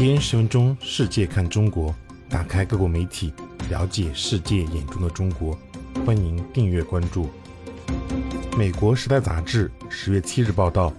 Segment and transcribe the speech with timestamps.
[0.00, 1.94] 每天十分钟，世界看中国，
[2.26, 3.34] 打开各国媒体，
[3.68, 5.54] 了解世界眼中的中国。
[6.06, 7.28] 欢迎订阅关注。
[8.56, 10.90] 美国《时代》杂志十月七日报道，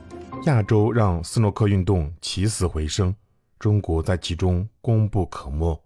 [0.46, 3.16] 亚洲让斯诺克运动起死回生，
[3.58, 5.84] 中国在其中功不可没。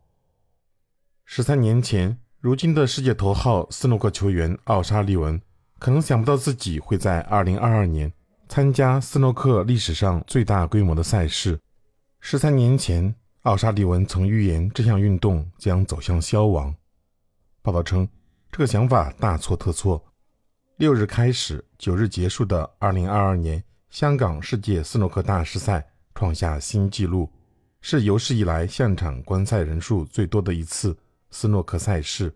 [1.24, 5.42] 十三年前，如今的世界头号斯诺克球员奥沙利文，
[5.80, 8.12] 可能想不到自己会在二零二二年
[8.50, 11.58] 参加斯诺克历史上最大规模的赛事。
[12.28, 16.74] 十三年前，奥沙利文曾预言这项运动将走向消亡。
[17.62, 18.10] 报道称，
[18.52, 20.04] 这个想法大错特错。
[20.78, 27.30] 六日开始、九日结束的2022年香港世界斯诺克大师赛创下新纪录，
[27.80, 30.98] 是有史以来现场观赛人数最多的一次
[31.30, 32.34] 斯诺克赛事，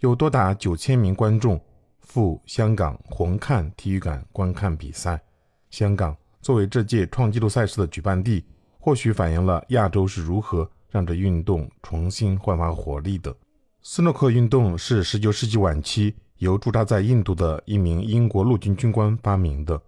[0.00, 1.62] 有多达九千名观众
[1.98, 5.20] 赴香港红磡体育馆观看比赛。
[5.68, 8.42] 香港作为这届创纪录赛事的举办地。
[8.78, 13.34] 或许反映了亚洲是如何让这运动重新焕发活力的。
[13.82, 19.80] 斯诺克运动是19世纪晚期由驻扎在印度的一名英国陆军军官发明的，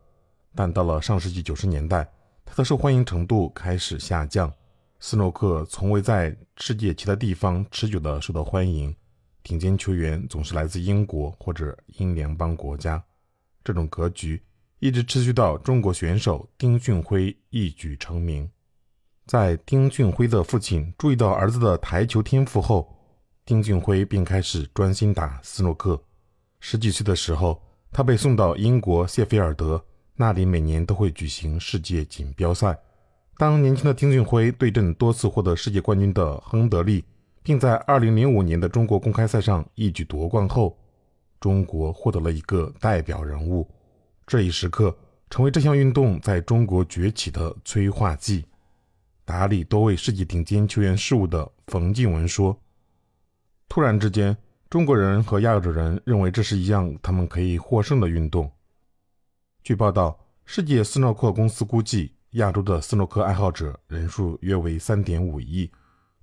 [0.54, 2.08] 但到了上世纪90年代，
[2.44, 4.52] 它的受欢迎程度开始下降。
[4.98, 8.94] 斯诺克从未在世界其他地方持久地受到欢迎，
[9.42, 13.02] 顶尖球员总是来自英国或者英联邦国家。
[13.64, 14.42] 这种格局
[14.78, 18.50] 一直持续到中国选手丁俊晖一举成名。
[19.30, 22.92] 在丁俊晖的父亲注意到儿子的台球天赋后，
[23.44, 26.02] 丁俊晖便开始专心打斯诺克。
[26.58, 29.80] 十几岁的时候，他被送到英国谢菲尔德，
[30.16, 32.76] 那里每年都会举行世界锦标赛。
[33.38, 37.04] 当年轻的丁俊晖对阵多次获得世界冠军的亨德利，
[37.44, 40.76] 并在2005年的中国公开赛上一举夺冠后，
[41.38, 43.70] 中国获得了一个代表人物。
[44.26, 44.92] 这一时刻
[45.30, 48.44] 成为这项运动在中国崛起的催化剂。
[49.30, 52.60] 打理多位世界顶尖球员事务的冯静文说
[53.70, 54.36] ：“突然之间，
[54.68, 58.50] 中国人和亚洲人认为这是一项他们可以获胜的运动。”
[59.62, 65.70] 据报道，世界斯诺克公司估计，亚洲的斯诺克爱好者人数约为3.5亿。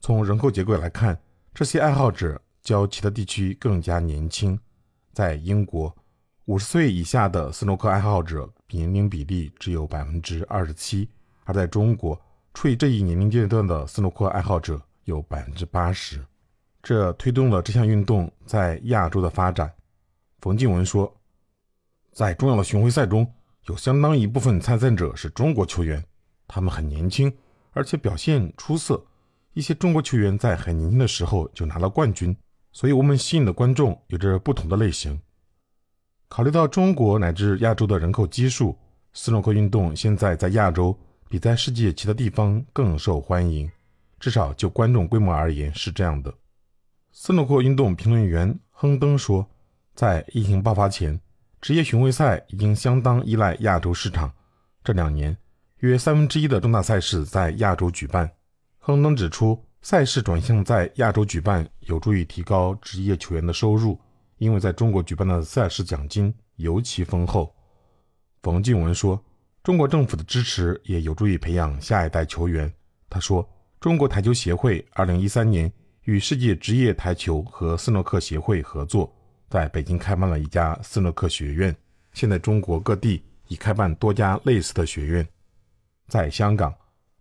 [0.01, 1.17] 从人口结构来看，
[1.53, 4.59] 这些爱好者较其他地区更加年轻。
[5.13, 5.95] 在英国
[6.47, 11.07] ，50岁以下的斯诺克爱好者年龄比例只有27%，
[11.45, 12.21] 而在中国，
[12.57, 16.19] 处于这一年龄阶段的斯诺克爱好者有百分之八十，
[16.81, 19.71] 这推动了这项运动在亚洲的发展。
[20.39, 21.15] 冯静文说，
[22.11, 23.31] 在重要的巡回赛中，
[23.67, 26.03] 有相当一部分参赛者是中国球员，
[26.47, 27.31] 他们很年轻，
[27.73, 29.05] 而且表现出色。
[29.53, 32.35] 一些中国球员在很年轻的时候就拿了冠军，
[32.71, 35.21] 所以我们吸引的观众有着不同的类型。
[36.27, 38.75] 考虑到中国乃至亚洲的人口基数，
[39.13, 40.97] 斯诺克运动现在在亚洲。
[41.29, 43.69] 比在世界其他地方更受欢迎，
[44.17, 46.33] 至少就观众规模而言是这样的。
[47.11, 49.45] 斯诺克运动评论员亨登说，
[49.93, 51.19] 在疫情爆发前，
[51.59, 54.31] 职业巡回赛已经相当依赖亚洲市场。
[54.83, 55.35] 这两年，
[55.79, 58.31] 约三分之一的重大赛事在亚洲举办。
[58.77, 63.99] 亨登指出，赛事转向在亚洲举办有助于提高职业球员的收入，
[64.37, 67.53] 因为在中国举办的赛事奖金尤其丰厚。
[68.41, 69.21] 冯静文说。
[69.67, 72.73] 中国政府的支持也有助于培养下一代球员。
[73.09, 73.45] 他说
[73.81, 75.69] ：“中国台球协会2013年
[76.05, 79.13] 与世界职业台球和斯诺克协会合作，
[79.49, 81.75] 在北京开办了一家斯诺克学院。
[82.13, 85.27] 现在，中国各地已开办多家类似的学院。
[86.07, 86.73] 在香港，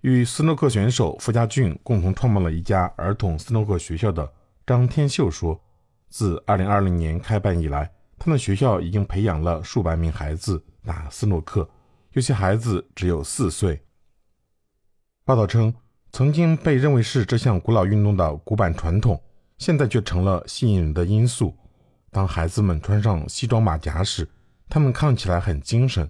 [0.03, 4.33] 与斯诺克选手傅家俊共同创办了一家儿童斯诺克学校的
[4.65, 5.61] 张天秀说
[6.09, 11.69] ：‘自2020年开办以来，他们学校已经培养了数百名孩子打斯诺克。’”
[12.17, 13.79] 有些孩子只有四岁。
[15.23, 15.75] 报道称，
[16.13, 19.23] 曾经被认为是这项古老运动的古板传统，
[19.59, 21.55] 现在却成了吸引人的因素。
[22.11, 24.27] 当孩子们穿上西装马甲时，
[24.67, 26.09] 他们看起来很精神。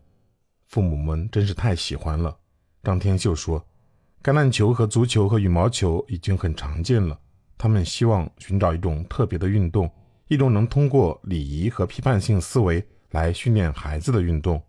[0.68, 2.38] 父母们真是太喜欢了。
[2.84, 3.66] 张天秀说
[4.22, 7.18] ：“橄榄球和足球和羽毛球已经很常见了。
[7.58, 9.90] 他们希望寻找一种特别的运动，
[10.28, 14.62] 一种能通过礼仪和批判性思维来训练孩子的运动。”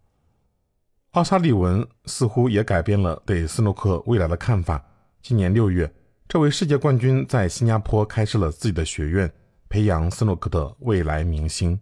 [1.18, 4.86] 奥沙利文似乎也改变了对斯诺克未来的看法。
[5.19, 5.92] 今年六月，
[6.28, 9.34] 这位世界冠军在新加坡开设了自己的学院，
[9.68, 11.80] 培养斯诺克的未来明星。